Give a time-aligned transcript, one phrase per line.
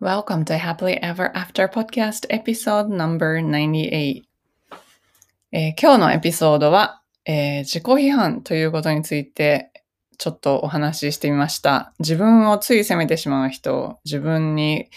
[0.00, 4.22] Welcome to Happily Ever After Podcast Episode No.98、
[5.52, 9.70] えー今日のエピソードは、えー自己批判ということについて
[10.16, 11.92] ちょっとお話ししてみました。
[11.98, 14.88] 自分をつい責めてしまう人、自分に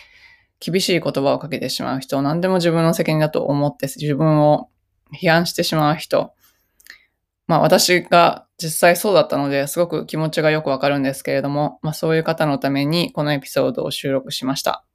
[0.62, 4.70] 厳しい言葉をかけてしまう人、何でも自分の責任だと思って自分を
[5.13, 6.31] 批判してしまう人。
[7.46, 14.85] まあ私が実際そうだったのですごく気持ちがよくわかるんですけれども、まあそういう方のためにこのエピソードを収録しました。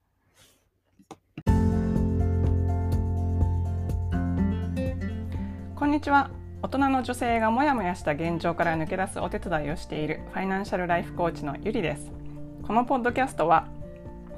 [5.78, 6.28] こんにちは。
[6.60, 12.10] 大人の女性がモヤモヤした現状から抜け出すお手伝いをしているファイナンシャルライフコーチのゆりです。
[12.66, 13.68] このポッドキャストは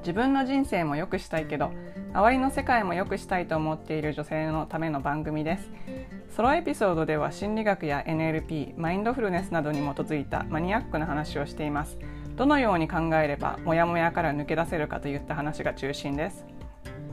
[0.01, 1.73] 自分の人生も良くしたいけど
[2.13, 5.71] 周りの世界も良くしたいと思っている女性のための番組です。
[6.37, 11.97] ソロエピソードでは心理学や NLP、マインドフルネスなどに基づいたマニアックな話をしています。
[12.37, 16.45] どのように考えればモヤモヤから抜け出せるかといった話が中心です。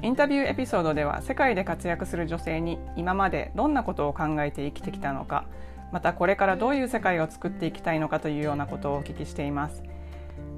[0.04, 5.46] インタビューエピソードでは世界で活躍する女性に今までどんなことを考えて生きてきたのか
[5.92, 9.84] またこれからどういう世界を作っていきたいのかというようなことをお聞きしています。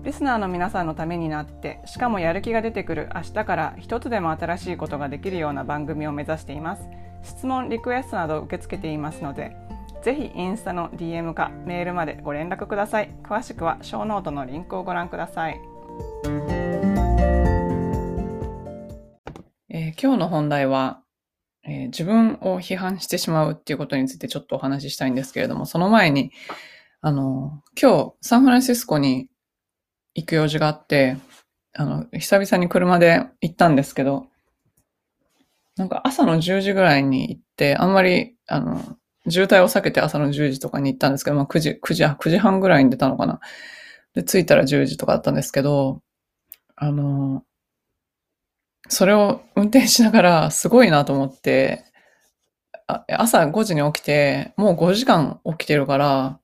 [0.03, 6.87] リスナーの皆さんのためになってしかもやる気が出てくる明日から一つでも新しいことができるような番組を目指しています。
[7.21, 9.57] 質問リクエストなど受け付けていますので
[10.01, 13.09] ぜひインスタの DM かメールまでご連絡ください。
[13.23, 15.59] 詳しくはショーノートのリンクをご覧ください。
[20.01, 21.01] 今日の本題は、
[21.63, 26.31] えー自分を批判してしまうっていうことについてちょっとお話ししたいんですけれども、その前に、
[27.01, 29.27] あの、今日サンフランシスコに
[30.15, 31.17] 行く用事があって、
[31.73, 34.27] あの、久々に車で行ったんですけど、
[35.75, 38.81] なんか朝の10時ぐらいに行って、あんまり、あの、
[39.29, 43.39] 渋滞を避けて朝の10時とかに行ったんですけど、まあ9時、9時、9時半ぐらいに出たのかな。
[44.13, 46.01] で、着いたら10時とかだったんですけど、
[46.75, 47.43] あの、
[48.87, 51.83] それを運転しながらすごいなと思って、
[52.87, 56.39] あ朝5時に起きて、もう5時間起きてるから、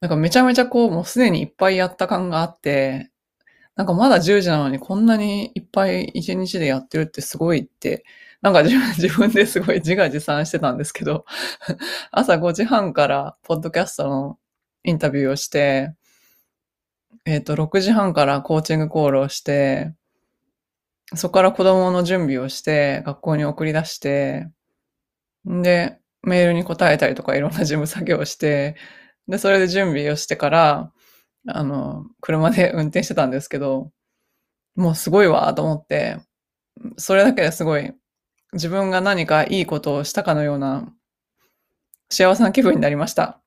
[0.00, 3.10] なんかめちゃめちゃこう、もうすでにいっぱいやった感があって、
[3.76, 8.04] なんかまだ10時なのにこんなにいっぱい一日でやってるってすごいって、
[8.42, 11.24] なんか自分 自分ですごい自画自賛してたんですけど、
[12.10, 14.38] 朝5時半からポッドキャストの
[14.84, 15.94] インタビューをして、
[17.26, 19.94] えっ、と、6時半からコーチングコールをして、
[21.14, 24.48] そこから子供の準備をして、学校に送り出して、
[25.44, 28.76] で、メールに答えたりとかいろんな事務作業をして、
[29.28, 30.92] で、それで準備をしてから、
[31.48, 33.90] あの、車で運転してたんですけど、
[34.76, 36.18] もうすごいわと思って、
[36.96, 37.92] それだけですごい
[38.52, 40.92] 自分が何かいいことをしたかのような
[42.10, 43.40] 幸せな気分になりました。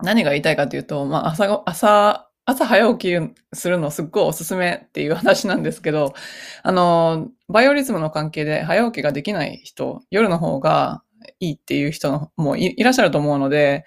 [0.00, 6.14] 何が言いたいかというと、まあ、朝ご、朝、朝早起きするのすっごいおすすめっていう話なんですけど、
[6.62, 11.02] あの、バイオリズムの関係で早起きができない人、夜の方が
[11.40, 13.84] いいっていう人のもいいらっしゃると思うので、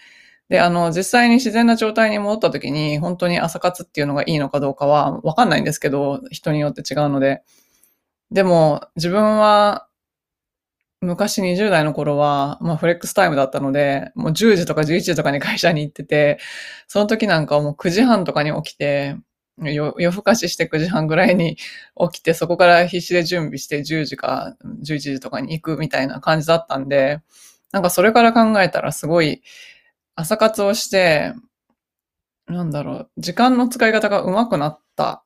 [0.50, 7.42] で、あの、実際に自然な状態に戻った時に、本当に朝活っていうのがいいのかどうかはわかんないんですけど、人によって違うので。
[8.32, 9.88] でも、自分は、
[11.02, 16.40] 昔20代の頃は、まあフレックスタイムだったので、もう10時とか11時とかに会社に行ってて、
[16.88, 19.18] その時なんかはもう9時半とかに起きて、
[19.58, 21.58] よ夜更かしして9時半ぐらいに
[22.12, 27.20] 起きて、そこから必死で準備して10時か11時とかに行くみたいな感じだったんで、
[27.72, 29.42] なんかそれから考えたらすごい
[30.16, 31.34] 朝活をして、
[32.48, 35.24] なんだろう、時間の使い方が上手くなった。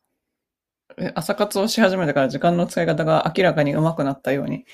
[1.15, 4.65] 朝活をし始めてから時間の使い方が明らかに上手くなったように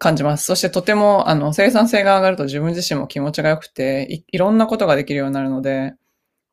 [0.00, 0.46] 感じます。
[0.46, 5.94] そしてとても、あの、生産性が上がると自分自身も気持ちが良くて、いいろんなことができるようになるので、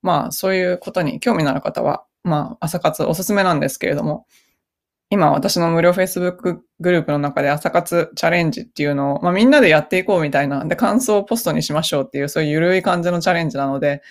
[0.01, 4.25] まあ、そういうことに興味のある方は、まあ、朝活おすすめなんですけれども、
[5.09, 14.01] 今私の無料 Facebook グループの中で朝活チャレンジっていうのを、まあみんなでやっていこうみたいな、で感想をポストにしましょうっていう、そういう緩い感じのチャレンジなので、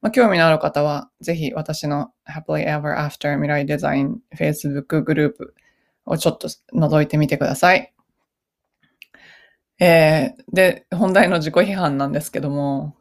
[0.00, 5.54] まあ興味のある方は、ぜひ私の Happily Ever After 未来デザイン Facebook グループ
[6.06, 7.92] をちょっと覗いてみてください。
[9.82, 12.94] えー、で、本題の自己批判なんですけども、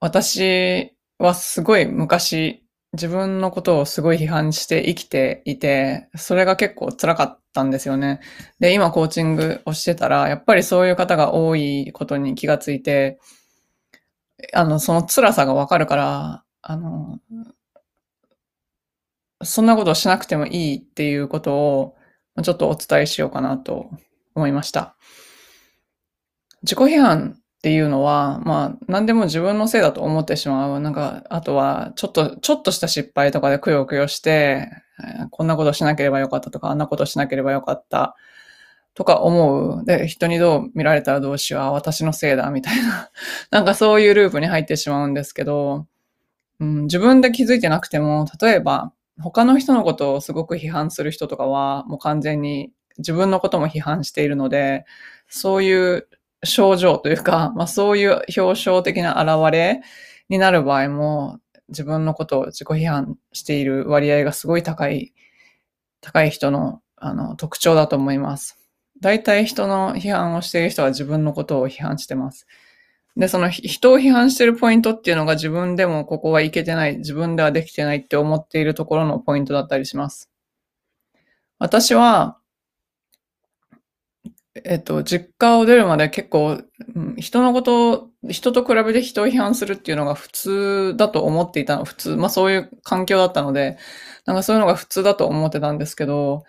[0.00, 2.64] 私はすごい昔、
[2.94, 8.20] 自分のことをすごい批判して生きていて、それが結構辛かったんですよね。
[8.58, 13.18] で、今コーチングをしてたら、やっぱりそういう方が多いことに気がついて、
[14.54, 17.20] あの、その辛さがわかるから、あの、
[19.42, 21.96] そんなことをしなくてもいいっていうことを、
[22.42, 23.90] ちょっとお伝えしようかなと
[24.38, 24.96] 思いました。
[26.62, 30.80] 自己批判っていうのは、まあ、何でも自分のせいだと思ってしまう。
[30.80, 34.70] なんか、あとは、ちょっと、ちょっとした失敗とかでくよくよして、
[35.30, 38.16] こんなことしなければよかったとか、あんなことしなければよかった
[38.94, 39.84] とか思う。
[39.84, 43.10] で、人にどう見られたらどうしよう、私のせいだ、みたいな。
[43.50, 45.86] なんかそういうループに入ってしまうんですけど、
[46.60, 54.84] うん、自分で気づいてなくても、例えば、他の人のことをすごく批判する人とかは、もう完全に自分のことも批判しているので、
[55.28, 56.08] そういう
[56.44, 59.80] 症状というか、 まあそういう表彰的な現れ
[60.28, 65.12] になる場合も、自分のことを自己批判している割合がすごい高い、
[66.00, 68.58] 高い人のあの特徴だと思います。
[69.00, 72.46] 大体人の批判をしている人は自分のことを批判してます。
[73.16, 80.30] で、その人を批判してるポイントっていうのが自分でもここはいけてない、自分ではできてないって思っているところのポイントだったりします。
[81.58, 82.38] 私は、
[84.64, 86.62] えっと、実家を出るまで結構、
[87.16, 93.78] 人のこと、人と比べて人を批判するっていうのが普通だと思っていたの、普通、まあそういう環境だったので、
[94.26, 96.44] なんかそういうのが普通だと思ってたんですけど、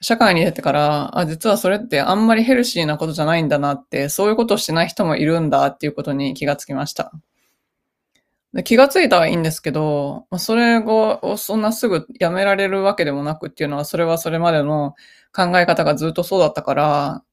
[0.00, 7.12] 社会に出てから、あ、実はそれってあんまりヘルシーなことじゃないんだなって、そういうことをしてない人もいるんだっていうことに気がつきました。
[8.52, 14.94] で気がついたはいいんですけど、それをそんなすぐやめられるわけでもなくっていうのは、それはそれまでの
[15.32, 17.24] 考え方がずっとそうだったから、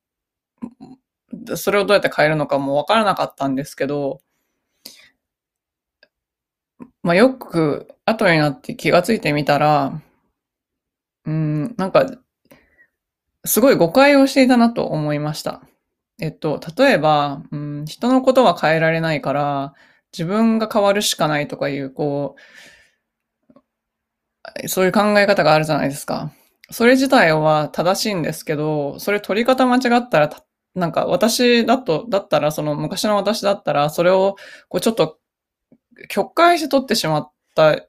[1.55, 4.21] それをどうやって変えるのかもわからなかったんですけど、
[7.03, 10.01] まあ、よく後になって気がついてみたら、
[11.25, 12.05] うん、なんか、
[13.45, 15.61] すごい誤解をしていたなと思いました。
[16.19, 19.73] えっと、例えば、うん、人のことは変えられないから、
[20.11, 22.35] 自分が変わるしかないとかいう、こ
[24.63, 26.31] う、そういう考え方があるじゃないですか。
[26.71, 30.29] それ自体は正しいんですけど、それ取り方間違ったら、
[30.77, 34.35] なんか私だと、だったら、その昔の私だったら、それを
[34.69, 35.17] こうちょっと
[36.07, 37.81] 曲解して取ってしまった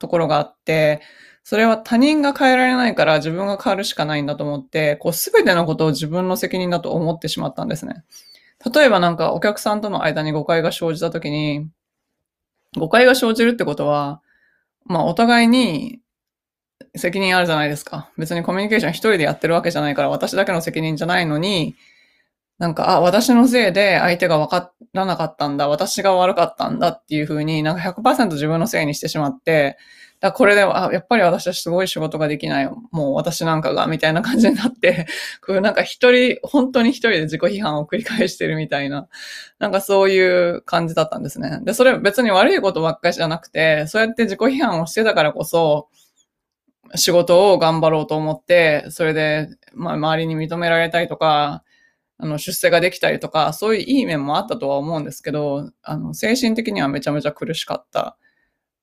[0.00, 1.00] ところがあって、
[1.44, 8.02] それは他人が変えられないから自分が変わるしかないんだと思って、こうすべてのことを自分の責任だと思ってしまったんですね。
[8.74, 11.68] 例えばなんかお客さんとの間に誤解が生じたときに、
[12.76, 14.20] 誤解が生じるってことは、
[14.84, 16.00] まあお互いに
[16.96, 18.10] 責任あるじゃないですか。
[18.18, 21.76] 別にコミュニケーション一人でやってるわけじゃないから私だけの責任じゃないのに、
[22.58, 29.78] なんか、あ、私のせいで相手が分からなかったんだ、私が悪かったんだっていうふうになんか100%自分のせいにしてしまって、
[30.22, 32.70] だこれでは、やっぱり私はすごい仕事ができない。
[32.92, 35.06] もう私なんかが、みたいな感じになって、
[35.44, 39.08] こうなんか一人、本当に一人で自己批判を繰り返してるみたいな、
[39.58, 41.58] なんかそういう感じだったんですね。
[41.64, 45.88] で、それ別に悪いことばっかりじゃなくて、そうやって自己批判をしてたからこそ、
[46.94, 51.64] 仕事を頑張ろうと思って、それで、まあ、周りに認められたりとか、
[52.22, 58.16] あの、出世ができたりとか、そういういい面もあったとは思うんですけど、あの、精神的にはめちゃめちゃ苦しかった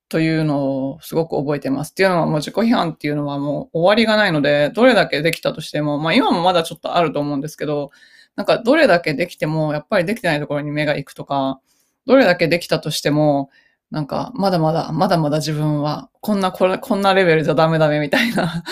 [0.10, 1.92] というのをすごく覚えてます。
[1.92, 7.92] っていうのはもう自己批判っていうのはもう終わりがないので、どれだけできたとしても、まあ今もまだちょっとあると思うんですけど、
[8.36, 11.62] なんかどれだけできても、やっぱりできてないところに目が行くとか、
[12.08, 13.52] どれだけできたとしても、
[13.92, 18.64] なんか、まだまだ、まだまだ自分は、こんな、これ、こんなレベルじゃダメダメみたいな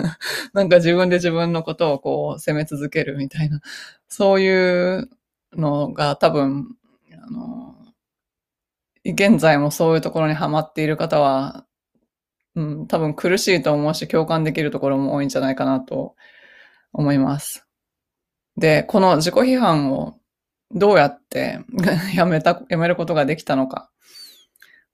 [0.52, 3.60] なんか自分で自分のことをこう、責め続けるみたいな、
[4.08, 5.08] そういう
[5.54, 6.76] のが多分、
[7.26, 7.74] あの、
[9.04, 11.64] 現在もそういうところにハマっている方は、
[12.56, 16.16] うん、多分苦しいと思うし、共感できるところも多いんじゃないかなと
[16.92, 17.66] 思います。
[18.56, 20.18] で、この自己批判を
[20.72, 21.60] どうやって
[22.16, 23.90] やめた、やめることができたのか。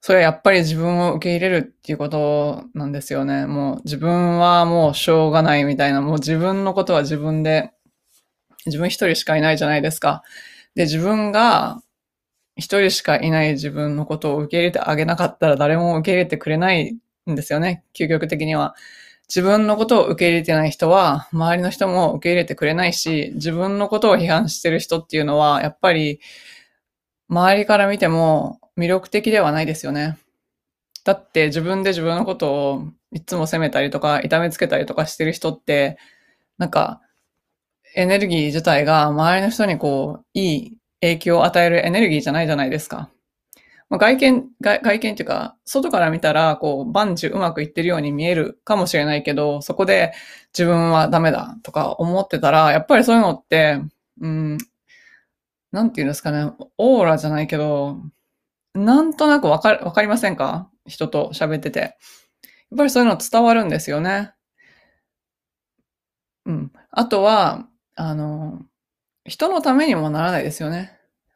[0.05, 3.47] それはやっぱり自分を受け入れるっていうことなんですよね。
[3.47, 7.71] もう自分はもうしょうがないみたいな、もう自分のことは自分で、
[8.67, 10.25] 自分一人しかいないじゃないですか。
[10.75, 11.81] で、自分が
[12.57, 16.97] 一人しかいない自分のことを受け入れてあげなかったら誰も受け入れてくれない
[17.31, 17.85] んですよね。
[17.95, 18.75] 究極的には。
[19.29, 26.21] 自分のことを受け入れてない人は、周りの人も受け入れてくれないし、自分のことを批判してる人っていうのは、やっぱり、
[27.29, 30.19] 周りから見ても魅力的ではないですよね。
[31.05, 35.99] だって自分で自分のことをいつも責めたりとか、痛めつけたりとかしてる人って、
[36.59, 37.01] なんか、
[37.95, 43.11] エネルギー自体が周りの人にこう、いい影響を与えるエネルギーじゃないじゃないですか。
[43.91, 50.15] まあ、外見、外外見っていうか、外から見たら、こう、万事うまくいってるように見えるかもしれないけど、そこで
[50.55, 53.81] 自分はダメだとか思ってたら、やっぱりそういうのって、
[54.21, 54.59] うん、
[55.73, 57.99] なんて言うんですかね、オーラじゃないけど、
[58.75, 60.71] なんとなくわかわかりませんか？
[60.87, 61.81] 人と喋ってて。
[61.81, 64.33] やっぱりそういうの伝わるんですよね。
[66.47, 66.73] うん。
[66.91, 68.61] あとは、あの、
[69.27, 70.93] 人のためにもならないですよね。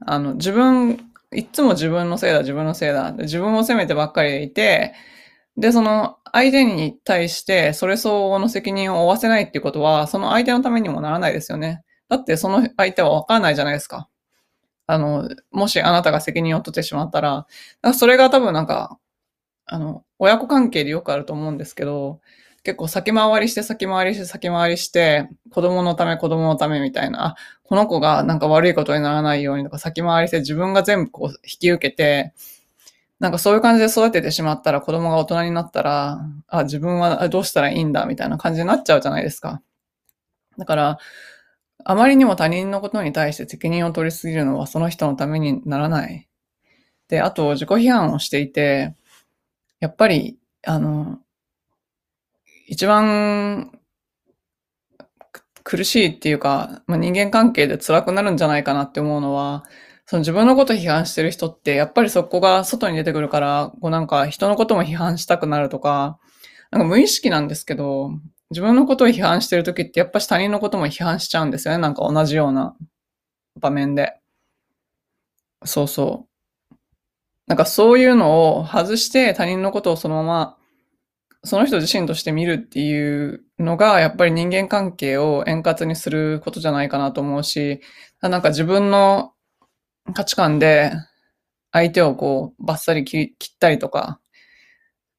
[0.06, 0.98] あの、自分、
[1.32, 3.12] いつも自分のせいだ、自分のせいだ。
[3.12, 4.94] 自分を責めてばっかりいて、
[5.58, 11.82] で、その相手に対してそれ相応の責任を負わせないっていうことは、その相手のためにもならないですよね。
[12.10, 14.08] だってその相手はわからないじゃないですか。
[14.86, 17.46] あの、もしあなたが責任を取ってしまったら、
[17.82, 18.98] らそれが多分なんか、
[19.66, 22.20] あの、親子関係でよくあると思うんですけど、
[22.64, 32.34] 結構先回りして先回りして先回りして、子供のため子供のためみたいな、あ、この子がなんか悪いことにならないようにとか先回りして自分が全部こう引き受けて、
[33.20, 39.62] なんかそういう感じで育ててしまったら子供が大人になったら、あ、自分はどうしたらいいんだみたいな感じになっちゃうじゃないですか。
[40.58, 40.98] だから、
[41.84, 46.28] あまりにも他人のことに対して責任を取りすぎるのはその人のためにならない。
[47.08, 48.96] で、あと自己批判をしていて、
[49.80, 51.20] やっぱり、あの、
[52.66, 53.70] 一番
[55.66, 59.64] 苦しいっていうか、まあ、人間関係で辛くなるんじゃないかなって思うのは、
[60.06, 66.20] その自分のこと批判してる人って、やっぱりそこが外に出てくるから、こうなんか人のことも批判したくなるとか、
[66.70, 68.12] なんか無意識なんですけど、
[68.50, 71.78] 自分のことを批判してるときって、やっぱし他人のことも批判しちゃうんですよね。
[71.80, 72.76] なんか同じような
[73.60, 74.20] 場面で。
[75.64, 76.28] そうそう。
[77.46, 80.56] なんかそういうのを外して他人のことをそのまま、
[81.44, 87.80] その人自身として見るっていうのが、やっぱり人間関係を円滑にすることじゃないかなと思うし、
[88.22, 89.32] なんか自分の
[90.14, 90.92] 価値観で
[91.72, 94.20] 相手をこうバッサリ切ったりとか、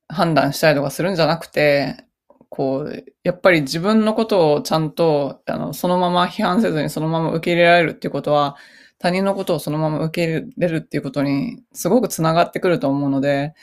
[0.10, 2.07] 判断したりとかするんじゃなくて、
[2.50, 8.56] こう、やっぱり自分のことをちゃんと、あの、そのまま批判せずにそのまま受け入れられるっていうことは、
[9.00, 13.54] 他人のことをそのまま受け入れるっていうことにすごくつながってくると思うので、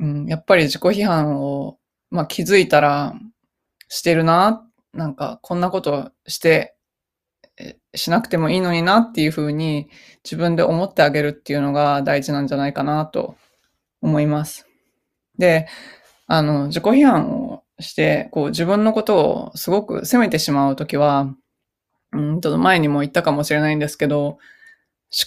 [0.00, 1.78] うん、やっぱり自己批判を、
[2.10, 3.14] まあ、気づいたら
[3.88, 6.76] してるな、なんかこんなことして、
[7.94, 9.88] しなくてもいいのになっていうふうに
[10.24, 13.36] 自分で思ってあげるっていうのが大事なんじゃないかなと
[14.02, 14.66] 思います。
[15.38, 15.68] で、
[16.26, 21.34] あの、自己批判をして、こう自分のことをすごく責めてしまうときは、
[22.12, 24.38] うんと前にも言ったかもしれないんですけど、思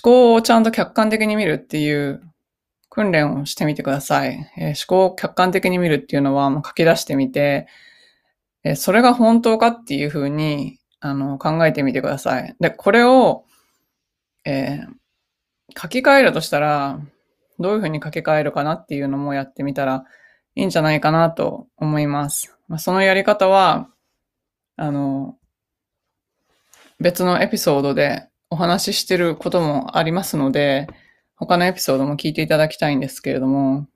[0.01, 2.21] 考をちゃんと客観的に見るっていう
[2.89, 4.51] 訓練をしてみてください。
[4.57, 7.67] えー、思考を客観的に見るっていうのは、もう書き出してみて、
[8.63, 12.55] えー、それが本当かっていうふうにあの考えてみてください。
[12.59, 13.45] で、これを、
[14.45, 16.99] えー、書き換えるとしたら、
[17.59, 20.05] どういうふうに書き換えるかなっていうのもやってみたら
[20.57, 22.57] いいんじゃないかなと思います。
[22.67, 23.89] まあ、そのやり方は、
[24.75, 25.37] あの、
[26.99, 30.87] 別のエピソードでお話ししてることもありますので、
[31.35, 33.87] 他のエピソードも聞いていただきたいんですけれども、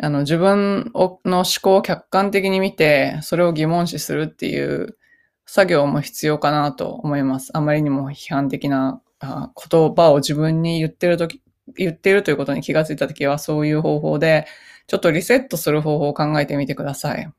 [0.00, 4.96] あの、自分の思考を客観的に見て、それを疑問視するっていう
[5.44, 7.50] 作業も必要かなと思います。
[7.54, 11.42] あまりにも批判的な言葉を自分に言ってるとき、
[11.76, 14.46] 言っているということに気がついたときは、そういう方法で
[14.86, 17.30] ちょっとリセットする方法を考えてみてください。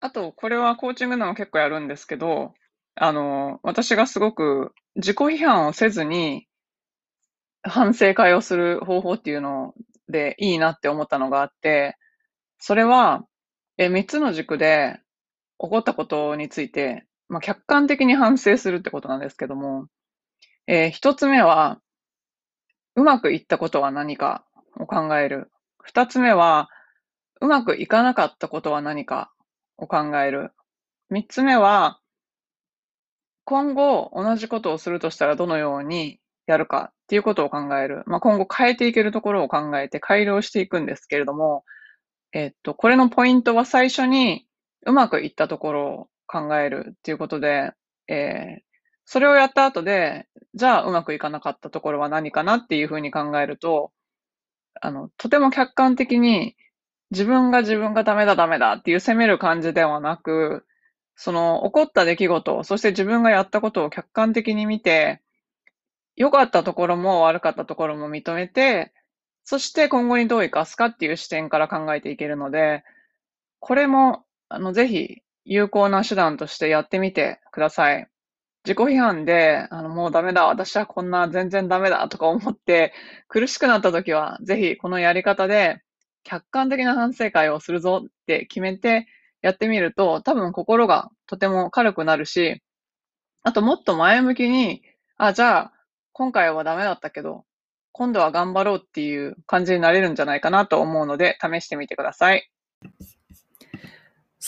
[0.00, 2.54] あと、これはコーチングでも結構やるんですけど、
[2.94, 6.46] あの、私がすごく自己批判をせずに
[7.62, 9.74] 反省会をする方法っていうの
[10.08, 11.96] でいいなって思ったのがあって、
[12.58, 13.24] それは、
[13.78, 15.00] え、三つの軸で
[15.58, 19.88] 起こったことについて、まあ、客観的に反省するってことなんですけども、
[20.66, 21.80] えー、一つ目は、
[22.96, 24.44] うまくいったことは何か
[24.78, 25.50] を考える。
[25.82, 26.68] 二つ目は、
[27.40, 29.30] うまくいかなかったことは何か
[29.76, 30.52] を考える。
[31.10, 32.00] 三つ目は、
[33.44, 38.02] 今後同じことをするとしたらどのようにやるかっていうことを考える。
[38.06, 41.64] まあ、今後変えていけるところを考えて改良していくんですけれども、
[42.32, 44.46] えっと、これのポイントは最初に
[44.84, 47.72] うまくいったところを考えるっていうことで、
[48.08, 48.65] えー、
[49.06, 53.92] それをやった後で、じゃあうまくいかなかったところは何かなっていうふうに考えると、
[54.80, 56.56] あの、とても客観的に
[57.10, 60.66] 自分が自分がダメだダメだっていう責める感じではなく、
[61.16, 65.22] その起こった出来事、そして自分がやったことを客観的に見て、
[66.16, 68.92] 良かったところも悪かったところも認めて、
[69.44, 72.84] そして今後にどう生かすかっていう視点から考えていけるので、
[73.60, 78.08] これも、あの、ぜひ有効な手段としてやってみてください。
[78.66, 82.92] 自己批判で、あの、もうダメだ、私はこんな全然ダメだとか思って
[83.28, 85.80] 苦しくなった時は、ぜひこのやり方で
[86.24, 89.06] 客観的な反省会をするぞって決めて
[89.40, 92.60] やってみると、多分心がとても軽くなるし、
[93.44, 94.82] あともっと前向きに、
[95.16, 95.72] あ、じゃあ、
[96.12, 97.44] 今回はダメだったけど、
[97.92, 102.50] 今度は頑張ろうっていう感じになれるんじゃないかなと思うので、試してみてください。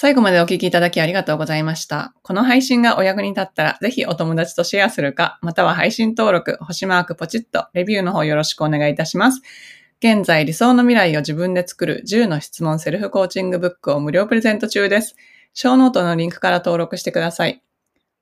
[0.01, 2.15] 最後までお聞きいただきありがとうございました。
[2.23, 9.43] この配信がお役に立ったら、ぜひお友達とシェアするか、または配信登録、星マークポチッと、レビューの方よろしくお願いいたします。
[9.99, 15.17] 現在理想の未来を自分で作る10の質問セルフコーチングブックを無料プレゼント中です。
[15.53, 17.61] ショーノートのリンクから登録してください。